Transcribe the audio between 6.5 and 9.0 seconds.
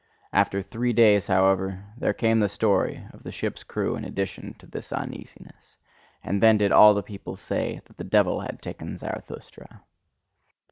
did all the people say that the devil had taken